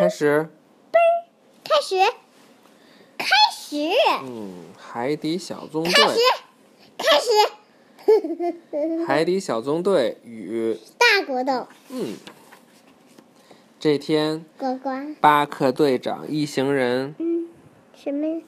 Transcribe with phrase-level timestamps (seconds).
[0.00, 0.48] 开始。
[1.62, 1.96] 开始，
[3.18, 3.76] 开始，
[4.22, 5.92] 嗯，海底小纵队。
[5.92, 6.18] 开始，
[6.96, 7.20] 开
[8.80, 9.04] 始。
[9.04, 11.66] 海底小纵队与大国斗。
[11.90, 12.16] 嗯，
[13.78, 14.88] 这天，呱呱，
[15.20, 17.14] 巴克队长一行人。
[17.18, 17.48] 嗯，
[17.94, 18.40] 什么？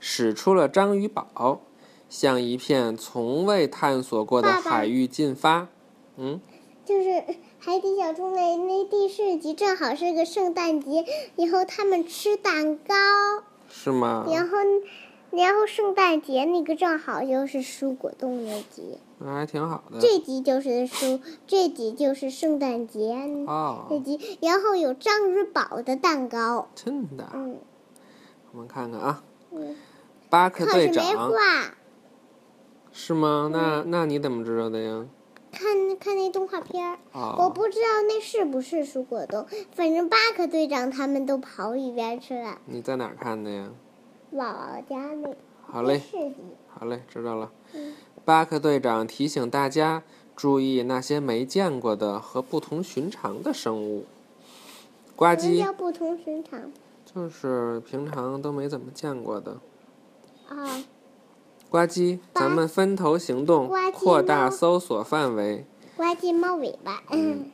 [0.00, 1.60] 使出了章鱼堡，
[2.08, 5.68] 向一片从未探索过的海域进发。
[6.16, 6.40] 嗯，
[6.84, 7.22] 就是
[7.60, 11.04] 海底小纵队那第四集正好是个圣诞节，
[11.36, 12.94] 然后他们吃蛋糕。
[13.68, 14.26] 是吗？
[14.28, 14.56] 然后，
[15.30, 18.98] 然后圣诞节那个正好就是蔬果冻那集。
[19.18, 19.98] 那还挺好的。
[20.00, 23.14] 这集就是蔬，这集就是圣诞节。
[23.46, 23.86] 哦。
[23.88, 26.68] 这集，然后有章鱼堡的蛋糕。
[26.74, 27.28] 真的。
[27.34, 27.58] 嗯。
[28.52, 29.22] 我们看看啊。
[29.52, 29.76] 嗯。
[30.30, 31.04] 巴克队长。
[32.92, 33.50] 是吗？
[33.52, 35.06] 那那你怎么知道的呀？
[35.50, 36.98] 看看那动画片儿。
[37.12, 37.36] 哦。
[37.38, 42.58] 我不知道那是不是蔬果冻，反正巴克队长他们都跑一边去了。
[42.66, 43.70] 你在哪儿看的呀？
[44.32, 45.34] 姥姥家那。
[45.66, 45.98] 好嘞。
[45.98, 46.16] 是
[46.68, 47.50] 好嘞，知道了。
[47.72, 47.94] 嗯。
[48.24, 50.02] 巴克队长提醒大家
[50.36, 54.04] 注意那些没见过的和不同寻常的生物。
[55.16, 55.40] 呱唧。
[55.40, 56.70] 什么叫不同寻常？
[57.04, 59.58] 就是平常都没怎么见过的。
[60.48, 60.84] 啊。
[61.70, 65.66] 呱唧，咱们分头行动，扩大搜索范围。
[65.96, 67.02] 呱唧猫尾巴。
[67.10, 67.50] 嗯。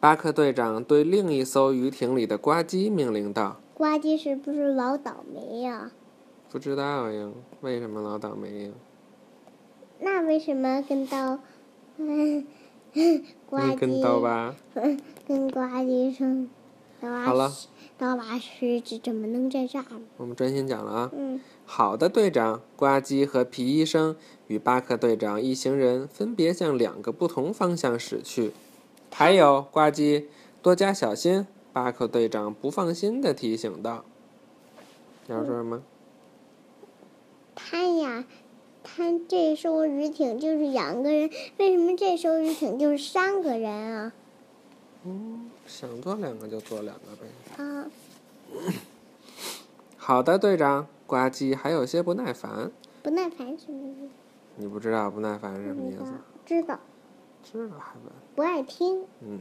[0.00, 5.90] 巴克队长对另一艘鱼艇里的呱唧命令道：“呱唧是不是老倒霉呀？”
[6.52, 7.30] 不知道呀，
[7.62, 8.70] 为什么老倒霉呀？
[10.00, 11.38] 那为什么跟刀？
[11.96, 12.46] 嗯，
[13.48, 13.76] 呱唧。
[13.78, 14.54] 跟刀疤。
[15.26, 16.46] 跟呱唧说。
[17.24, 17.50] 好了。
[17.96, 19.84] 刀疤狮子怎么能在这儿？
[20.18, 21.10] 我们专心讲了啊。
[21.16, 21.40] 嗯。
[21.66, 22.60] 好的，队长。
[22.76, 28.52] 呱唧和皮医生与巴克队长一行人分别向两个不同方向驶去。
[29.10, 30.24] 还有，呱唧，
[30.60, 31.46] 多加小心！
[31.72, 34.04] 巴克队长不放心的提醒道。
[35.28, 35.82] 要说什么？
[37.54, 38.24] 他呀，
[38.82, 44.12] 他这艘鱼艇就是两个人，为什么这艘鱼艇就是三个人啊？
[45.04, 47.62] 嗯，想坐两个就坐两个呗。
[47.64, 47.86] 啊。
[49.96, 50.86] 好的，队长。
[51.06, 52.70] 呱唧还有些不耐烦。
[53.02, 54.08] 不耐烦什么意思？
[54.56, 56.12] 你不知道不耐烦是什么意思？
[56.46, 56.78] 知道。
[57.42, 58.12] 知道还问？
[58.34, 59.04] 不爱听。
[59.20, 59.40] 嗯。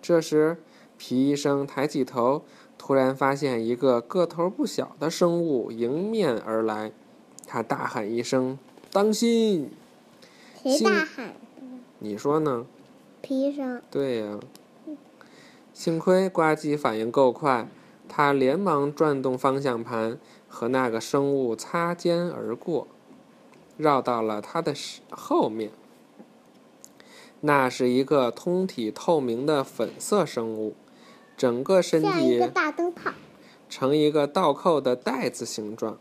[0.00, 0.56] 这时，
[0.96, 2.42] 皮医生抬起头，
[2.76, 6.92] 突然发现一个个头不小的生物迎面而来。
[7.46, 8.58] 他大喊一声
[8.92, 9.70] ：“当心！”
[10.62, 11.34] 谁大喊？
[11.98, 12.66] 你说呢？
[13.22, 13.80] 皮医生。
[13.90, 14.38] 对呀。
[15.72, 17.68] 幸亏呱唧反应够快，
[18.08, 20.18] 他连忙转动方向盘。
[20.50, 22.88] 和那个生物擦肩而过，
[23.76, 24.74] 绕到了他的
[25.10, 25.70] 后面。
[27.42, 30.74] 那是一个通体透明的粉色生物，
[31.36, 32.40] 整个身体
[33.68, 35.98] 呈一个倒扣的袋子形状，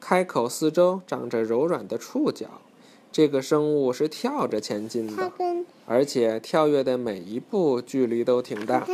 [0.00, 2.60] 开口四周长着柔软的触角。
[3.12, 5.32] 这个生物是跳着前进的，
[5.86, 8.84] 而且跳跃的每一步距离都挺大。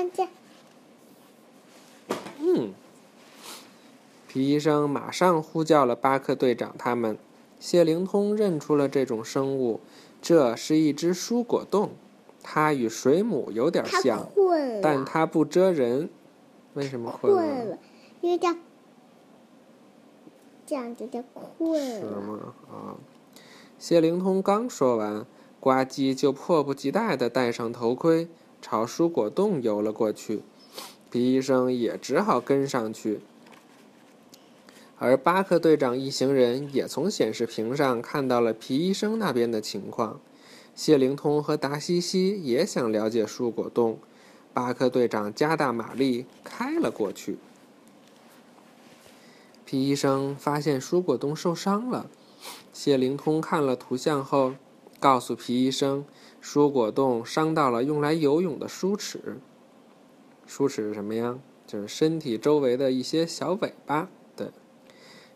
[2.40, 2.72] 嗯。
[4.28, 7.18] 皮医生马上呼叫了巴克队长他们。
[7.58, 9.80] 谢灵通认出了这种生物，
[10.22, 11.90] 这是一只蔬果冻，
[12.42, 14.28] 它与水母有点像，
[14.82, 16.08] 但它不蜇人。
[16.72, 17.34] 为什么困
[17.68, 17.78] 了？
[18.22, 18.56] 因为它
[20.64, 21.98] 这样就叫困了。
[21.98, 22.54] 是吗？
[22.70, 22.96] 啊！
[23.78, 25.26] 谢灵通刚说完，
[25.58, 28.28] 呱唧就迫不及待地戴上头盔，
[28.62, 30.42] 朝蔬果冻游了过去。
[31.10, 33.20] 皮医生也只好跟上去。
[34.98, 40.20] 而巴克队长一行人也从显示屏上看到了皮医生那边的情况。
[40.74, 43.98] 谢灵通和达西西也想了解蔬果冻。
[44.52, 47.38] 巴克队长加大马力开了过去。
[49.64, 52.10] 皮医生发现蔬果冻受伤了。
[52.72, 54.54] 谢灵通看了图像后，
[54.98, 56.04] 告诉皮医生，
[56.42, 59.38] 蔬果冻伤到了用来游泳的梳齿。
[60.50, 61.38] 梳齿是什么呀？
[61.64, 64.10] 就是身体周围的一些小尾巴。
[64.34, 64.48] 对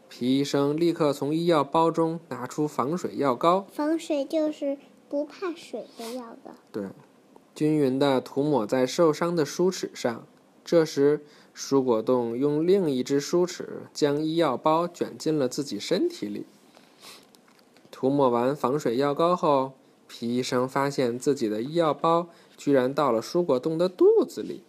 [0.09, 3.65] 皮医生立刻从医药包中拿出防水药膏。
[3.71, 4.77] 防水就是
[5.09, 6.50] 不怕水的药膏。
[6.73, 6.88] 对，
[7.55, 10.27] 均匀的涂抹在受伤的梳齿上。
[10.65, 11.25] 这时，
[11.55, 16.44] 蔬果冻用另一只梳齿将医药包卷进了自己身体里。
[17.93, 19.75] 涂抹完防水药膏后，
[20.09, 24.65] 皮医生发现自己的医药包居然到了蔬果冻的肚子里。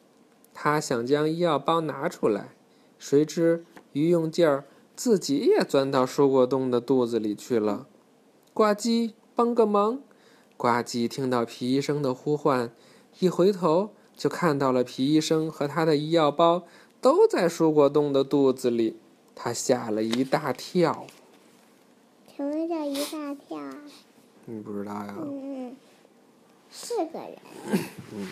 [0.56, 2.56] 他想将医药包拿出来，
[2.98, 3.63] 谁知
[3.94, 4.63] 一用劲儿。
[4.96, 7.86] 自己也钻到蔬果冻的肚子里去了。
[8.54, 10.00] 呱唧，帮个忙！
[10.56, 12.72] 呱唧听到皮医生的呼唤，
[13.19, 16.63] 一回头就看到了皮医生和他的医药包
[17.02, 18.96] 都在蔬果冻的肚子里，
[19.36, 21.06] 他吓了一大跳。
[22.34, 23.78] 什么叫一大跳啊？
[24.46, 25.13] 你不知道呀？
[25.18, 25.75] 嗯，
[26.72, 27.38] 是个人。
[28.13, 28.30] 嗯，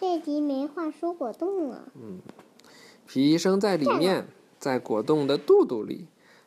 [0.00, 1.92] 这集没话说果冻了。
[1.94, 2.20] 嗯，
[3.06, 6.06] 皮医生在里面，在果冻的肚肚里。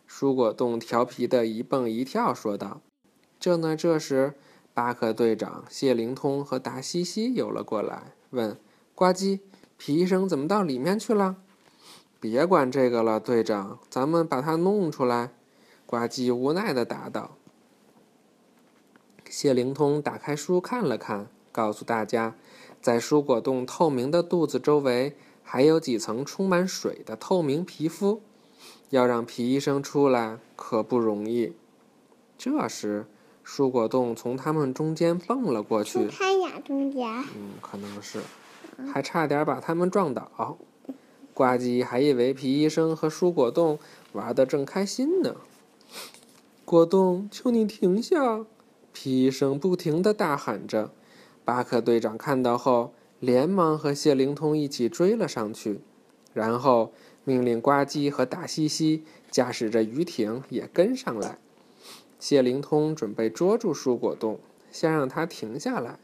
[0.09, 2.81] 蔬果冻调皮的一蹦一跳，说道
[3.39, 4.33] ：“正呢？”这时，
[4.73, 8.57] 巴克队长、谢灵通和达西西游了过来，问
[8.95, 9.41] ：“呱唧，
[9.77, 11.35] 皮医生怎么到里面去了
[12.19, 15.29] ？”“别管这个了，队长，咱们把它弄出来。”
[15.85, 17.37] 呱唧无奈的答道。
[19.29, 22.35] 谢灵通打开书看了看，告诉大家，
[22.83, 28.21] 在蔬果冻透明的肚子周围，还有几层充满水的透明皮肤。
[28.89, 31.53] 要让皮医生出来可不容易。
[32.37, 33.05] 这时，
[33.45, 36.09] 蔬果冻从他们中间蹦了过去。
[36.09, 37.09] 他俩中间。
[37.33, 38.19] 嗯，可能是，
[38.91, 40.57] 还差点把他们撞倒。
[41.33, 43.79] 呱唧还以为皮医生和蔬果冻
[44.11, 45.37] 玩的正开心呢。
[46.65, 48.45] 果冻，求你停下！
[48.91, 50.91] 皮医生不停的大喊着。
[51.45, 55.81] 巴克队长看到后，连忙和谢灵通一起追了上去，
[56.33, 56.91] 然后。
[57.25, 61.37] 命令呱唧和大西西驾驶着鱼艇也跟上来。
[62.19, 65.99] 谢灵通准备捉住蔬果冻，先让它停下来。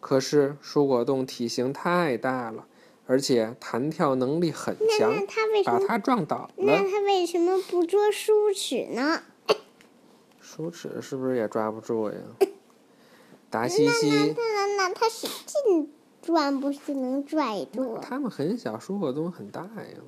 [0.00, 2.66] 可是蔬果冻体型太大了，
[3.06, 5.14] 而且弹跳能力很强，
[5.64, 6.50] 把它撞倒了。
[6.56, 9.22] 那他为什么不捉梳齿呢？
[10.40, 12.16] 梳齿是不是也抓不住呀？
[13.54, 15.88] 达西西，那那那他使劲
[16.20, 17.96] 转，不是能拽住？
[18.02, 19.98] 他们很小，蔬果冻很大呀。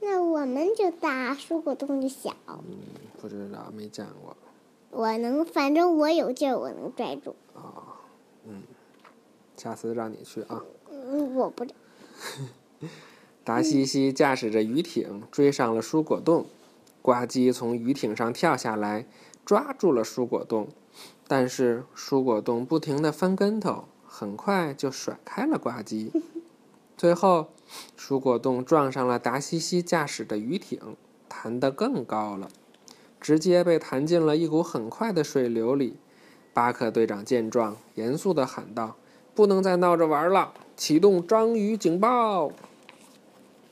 [0.00, 2.34] 那我们就大，蔬果冻就小。
[2.48, 2.64] 嗯，
[3.20, 4.34] 不知道，没见过。
[4.90, 7.36] 我能，反正我有劲儿，我能拽住。
[7.52, 7.82] 哦，
[8.46, 8.62] 嗯，
[9.54, 10.64] 下次让你去啊。
[10.90, 11.66] 嗯，我不。
[13.44, 16.46] 达西西驾驶着鱼艇追上了蔬果冻，
[17.02, 19.04] 呱唧从鱼艇上跳下来，
[19.44, 20.68] 抓住了蔬果冻，
[21.26, 26.10] 但是蔬果冻不停地翻跟头，很快就甩开了呱唧。
[26.96, 27.48] 最后，
[27.98, 30.96] 蔬果冻撞上了达西西驾驶的鱼艇，
[31.28, 32.48] 弹得更高了，
[33.20, 35.96] 直接被弹进了一股很快的水流里。
[36.52, 38.96] 巴克队长见状，严肃地喊道
[39.34, 42.52] ：“不能再闹着玩了，启动章鱼警报！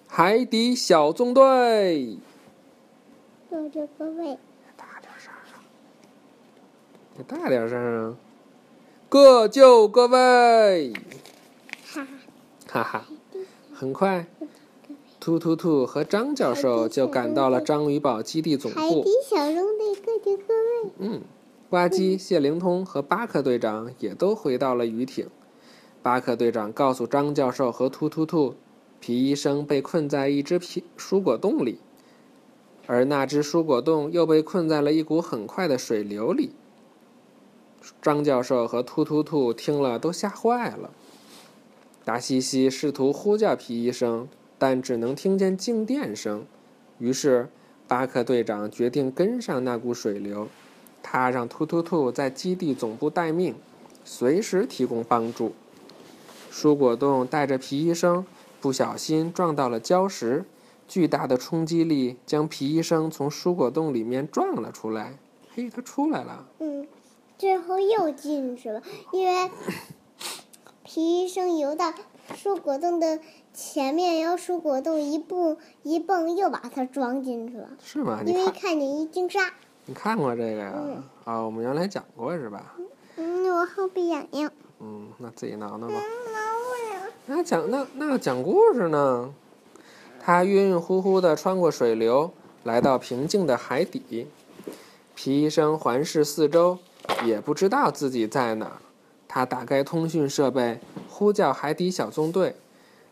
[0.08, 2.16] 海底小纵队！
[7.18, 7.36] 大点声啊！
[7.36, 8.16] 你大点声啊！
[9.08, 10.92] 各就各位！
[11.84, 13.06] 哈哈哈哈！”
[13.74, 14.26] 很快，
[15.18, 18.78] 突突兔和张教授就赶到了章鱼堡基地总部。
[18.78, 20.90] 海底小纵队，各就各位。
[20.98, 21.20] 嗯，
[21.68, 25.28] 呱唧、谢灵通和巴克队长也都回到了鱼艇。
[26.02, 28.54] 巴克队长告诉张教授和突突兔，
[29.00, 31.78] 皮医生被困在一只皮蔬果冻里，
[32.86, 36.52] 而那只蔬果冻又被困在了一股很快的水流里。
[38.02, 40.90] 张教授和突突兔听了都吓坏了。
[42.04, 44.28] 达西西试图呼叫皮医生，
[44.58, 46.44] 但只能听见静电声。
[46.98, 47.48] 于是，
[47.86, 50.48] 巴克队长决定跟上那股水流。
[51.02, 53.54] 他让突突兔在基地总部待命，
[54.04, 55.52] 随时提供帮助。
[56.52, 58.26] 蔬果冻带着皮医生
[58.60, 60.44] 不小心撞到了礁石，
[60.86, 65.18] 巨大的冲击力将皮医生从蔬果冻里面撞了出来。
[65.54, 66.46] 嘿，他出来了。
[66.58, 66.79] 嗯，
[67.40, 68.82] 最后又进去了，
[69.12, 69.50] 因为。
[70.84, 71.94] 皮医生游到
[72.34, 73.20] 蔬果冻的
[73.54, 77.70] 前面，然后蔬果冻一蹦一蹦，又把它装进去了。
[77.80, 78.20] 是吗？
[78.26, 79.54] 因为看见一金鲨。
[79.86, 80.74] 你看过这个呀？
[81.24, 82.74] 啊，我们原来讲过是吧？
[83.16, 84.52] 嗯，我后背痒痒。
[84.80, 85.94] 嗯，那自己挠挠吧。
[85.94, 87.12] 挠不了。
[87.26, 89.32] 那讲那那讲故事呢？
[90.18, 92.32] 他晕晕乎乎地穿过水流，
[92.64, 94.26] 来到平静的海底。
[95.14, 96.78] 皮医生环视四周，
[97.24, 98.76] 也不知道自己在哪儿。
[99.28, 102.56] 他打开通讯设备，呼叫海底小纵队，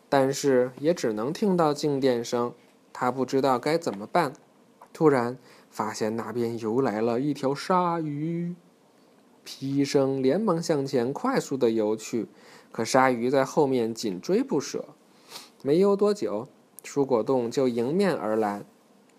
[0.08, 2.52] 但是也只能听到静电声。
[2.92, 4.32] 他不知道该怎么办。
[4.92, 5.38] 突然，
[5.70, 8.54] 发现那边游来了一条鲨鱼。
[9.44, 12.26] 皮医生连忙向前快速的游去，
[12.72, 14.86] 可鲨鱼在后面紧追不舍。
[15.62, 16.48] 没游多久，
[16.84, 18.64] 蔬果冻就迎面而来。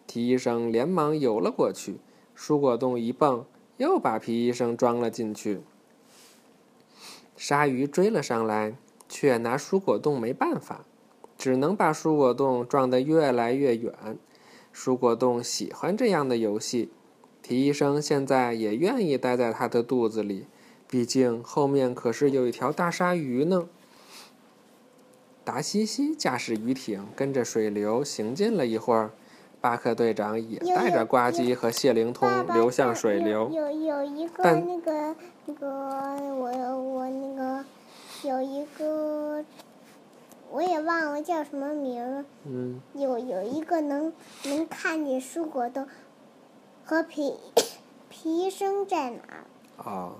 [0.06, 2.00] 皮医生连忙游了过去，
[2.38, 3.46] 蔬果冻一蹦，
[3.80, 5.62] 又把皮医生装了进去。
[7.38, 8.76] 鲨鱼追了上来，
[9.08, 10.84] 却拿蔬果冻没办法，
[11.38, 13.94] 只能把蔬果冻撞得越来越远。
[14.76, 16.92] 蔬果冻喜欢这样的游戏，
[17.42, 20.48] 皮医生现在也愿意待在他的肚子里，
[20.90, 23.70] 毕竟后面可是有一条大鲨鱼呢。
[25.46, 29.12] 达西西驾驶鱼艇跟着水流行进了一会儿，
[29.62, 33.50] 巴克队长也带着呱唧和谢灵通流向水流。
[33.50, 35.68] 有有有一个那个那个
[36.36, 37.66] 我我那个
[38.24, 39.44] 有一个
[40.50, 42.26] 我也忘了叫什么名儿了。
[42.46, 44.14] 嗯，有有一个能
[44.46, 45.88] 能看见蔬果的
[46.86, 47.34] 和皮
[48.10, 49.44] 皮医生在哪儿？
[49.84, 50.14] 哦，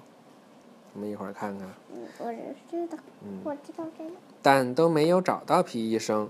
[0.94, 1.68] 我们一会儿看看。
[1.94, 2.26] 嗯，我
[2.70, 4.12] 知道，嗯我知道这个。
[4.42, 6.30] 但都没有找到皮医生，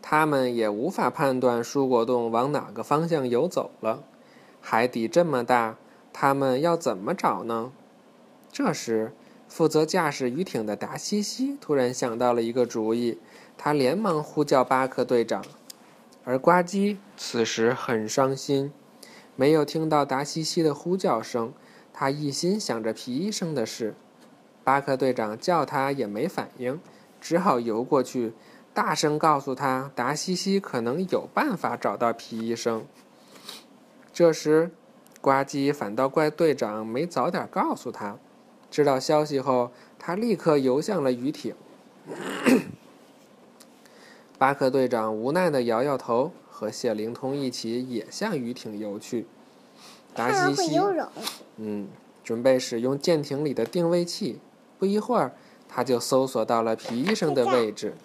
[0.00, 4.02] 他们也无法判断蔬果冻往哪个方向游走了。
[4.60, 5.76] 海底这么大，
[6.12, 7.72] 他们要怎么找呢？
[8.50, 9.12] 这时，
[9.48, 13.18] 负责驾驶鱼艇的达西西突然想到了一个主意，
[13.56, 15.44] 他连忙呼叫巴克队长，
[16.24, 18.72] 而呱唧此时很伤心，
[19.36, 21.52] 没有听到达西西的呼叫声，
[21.92, 23.94] 他一心想着皮医生的事。
[24.64, 26.80] 巴克队长叫他也没反应。
[27.20, 28.32] 只好游过去，
[28.78, 32.84] 大声告诉他达西西可能有办法找到皮医生。
[34.12, 34.70] 这时，
[35.20, 38.16] 呱唧反倒怪队长没早点告诉他。
[38.70, 41.56] 知道消息后，他立刻游向了鱼艇。
[44.38, 49.26] 巴克队长无奈地摇摇头，和谢灵通一起也向鱼艇游去。
[50.14, 50.80] 达西西。
[51.56, 51.88] 嗯，
[52.22, 54.38] 准备使用舰艇里的定位器。
[54.78, 55.32] 不一会儿，
[55.68, 57.96] 他就搜索到了皮医生的位置。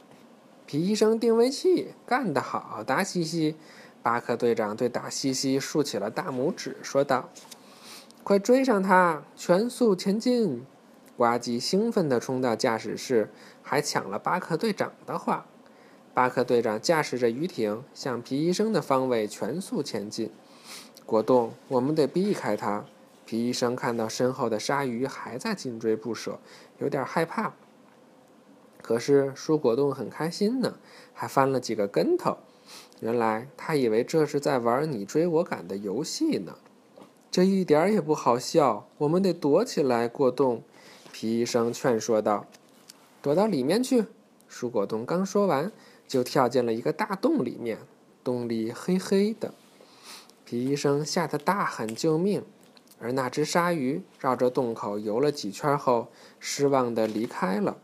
[0.65, 3.55] 皮医生定位器干得好，达西西！
[4.01, 7.29] 巴克队长对达西西竖起了大拇指，说道
[8.23, 10.65] ：“快追上他，全速前进！”
[11.15, 13.29] 呱唧兴奋地冲到驾驶室，
[13.61, 15.45] 还抢了巴克队长的话。
[16.13, 20.31] 巴克队长驾驶着鱼艇向皮医生的方位全速前进。
[21.05, 22.85] 果冻，我们得避开他。
[23.25, 26.39] 皮医生看到身后的鲨鱼还在紧追不舍，
[26.79, 27.53] 有点害怕。
[28.83, 30.75] 可是蔬果冻很开心呢，
[31.13, 32.37] 还翻了几个跟头。
[32.99, 36.57] 原来他以为这是在玩你追我赶的游戏呢，
[37.31, 38.87] 这一点儿也不好笑。
[38.99, 40.07] 我们得躲起来。
[40.07, 40.61] 果冻，
[41.11, 42.45] 皮医生劝说道
[43.23, 44.05] ：“躲到里面去。”
[44.51, 45.71] 蔬果冻刚说完，
[46.07, 47.79] 就跳进了一个大洞里面，
[48.23, 49.53] 洞里黑黑的。
[50.45, 52.43] 皮医生吓得大喊救命。
[52.99, 56.07] 而那只鲨鱼绕着洞口游了几圈后，
[56.39, 57.77] 失望地离开了。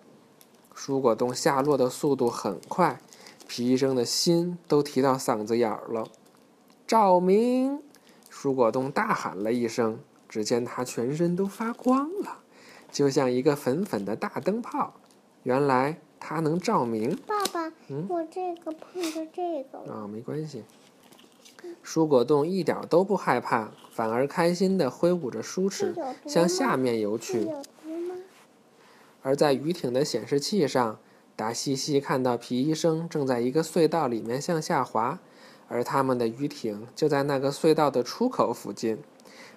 [0.80, 3.02] 蔬果冻下落的速度很快，
[3.50, 6.08] 皮医生的心都提到嗓子眼儿了。
[6.88, 7.82] 照明！
[8.32, 12.40] 蔬果冻大喊了一声，只见他全身都发光了，
[12.90, 14.94] 就像一个粉粉的大灯泡。
[15.44, 17.14] 原来它能照明。
[17.28, 19.94] 爸爸，嗯我这个碰着这个了。
[19.94, 20.64] 啊、没关系。
[21.84, 25.94] 蔬果冻一点都不害怕，反而开心地挥舞着梳齿
[26.26, 27.50] 向下面游去。
[29.22, 30.98] 而在鱼艇的显示器上，
[31.36, 35.20] 达西西看到皮医生正在一个隧道里面向下滑，
[35.68, 39.00] 而他们的鱼艇就在那个隧道的出口附近。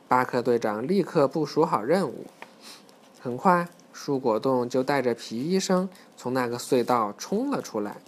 [0.09, 2.26] 巴克队长立刻部署好任务。
[3.21, 7.99] 很快，蔬果冻就带着皮医生从那个隧道冲了出来。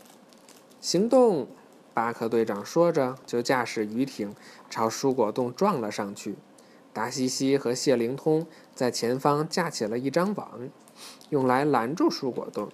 [0.80, 1.46] 行动！
[1.94, 4.34] 巴克队长说着，就驾驶鱼艇
[4.68, 6.34] 朝蔬果冻撞了上去。
[6.92, 10.68] 达西西和谢灵通在前方架起了一张网，
[11.30, 12.68] 用来拦住蔬果冻。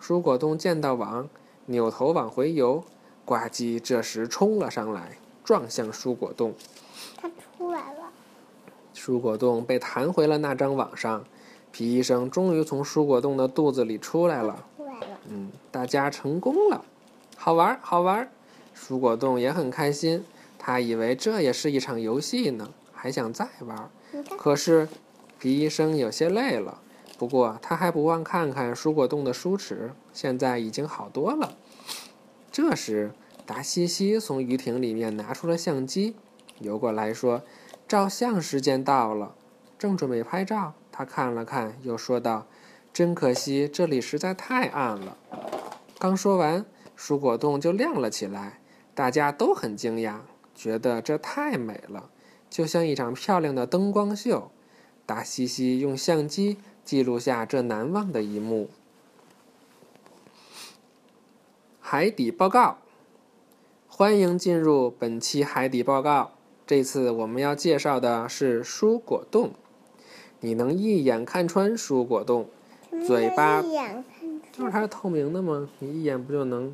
[0.00, 1.28] 蔬果冻见到网，
[1.66, 2.84] 扭头往回游。
[3.24, 6.54] 呱唧这时冲了上来，撞向蔬果冻。
[7.16, 8.10] 它出来了。
[8.94, 11.24] 蔬果冻被弹回了那张网上。
[11.72, 14.64] 皮医生终于从蔬果冻的肚子里出来了。
[14.76, 15.06] 出来了。
[15.28, 16.84] 嗯，大家成功了，
[17.36, 18.28] 好玩儿，好玩儿。
[18.74, 20.24] 蔬果冻也很开心，
[20.58, 23.90] 他以为这也是一场游戏呢，还想再玩儿。
[24.38, 24.88] 可是，
[25.38, 26.78] 皮医生有些累了，
[27.18, 31.56] 不过他还不忘看看蔬果冻的梳齿，现在已经好多了。
[32.52, 33.12] 这时，
[33.46, 36.14] 达西西从鱼艇里面拿出了相机，
[36.58, 37.42] 游过来说
[37.88, 39.34] ：“照相时间到了。”
[39.78, 42.46] 正准备拍照，他看了看，又说道
[42.92, 45.16] ：“真可惜，这里实在太暗了。”
[45.98, 46.66] 刚说完，
[46.98, 48.60] 蔬果冻就亮了起来，
[48.94, 50.20] 大家都很惊讶，
[50.54, 52.10] 觉得这太美了。
[52.50, 54.50] 就像一场漂亮的灯光秀。
[55.04, 58.70] 达西西用相机记录下这难忘的一幕。
[61.80, 62.78] 海底报告，
[63.88, 66.30] 欢迎进入本期海底报告。
[66.64, 69.50] 这次我们要介绍的是蔬果冻。
[70.38, 72.46] 你能一眼看穿蔬果冻，
[73.04, 73.60] 嘴巴
[74.52, 75.68] 就是它是透明的吗？
[75.80, 76.72] 你一眼不就能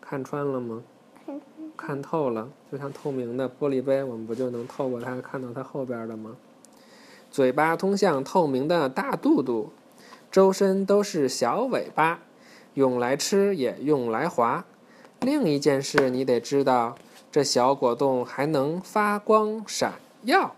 [0.00, 0.82] 看穿了吗？
[1.24, 1.40] 看
[1.76, 6.36] 看透了，就像透明的玻璃杯，我们不就能透过它看到它后边的吗？
[7.32, 9.72] 嘴巴通向透明的大肚肚，
[10.30, 12.18] 周身都是小尾巴，
[12.74, 14.66] 用来吃也用来划。
[15.20, 16.94] 另一件事你得知道，
[17.30, 20.54] 这小果冻还能发光闪耀。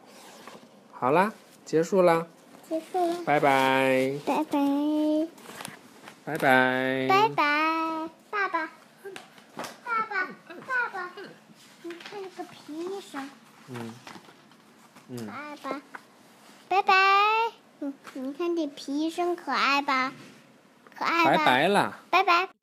[0.90, 1.33] 好啦，
[1.64, 2.26] 结束啦，
[2.69, 5.28] 结束了，拜拜，拜拜，
[6.25, 8.66] 拜拜，拜拜，爸爸，
[9.85, 10.26] 爸爸，
[10.66, 11.11] 爸爸，
[11.83, 13.31] 你看这个皮医生，
[13.69, 13.95] 嗯
[15.11, 15.81] 嗯，爸爸，
[16.68, 16.94] 拜拜，
[17.80, 20.12] 嗯，你看这皮医生可爱吧？
[20.97, 21.30] 可爱吧？
[21.30, 21.99] 拜拜啦。
[22.11, 22.54] 拜拜。